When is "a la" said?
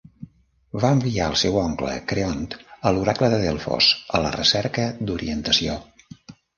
4.21-4.35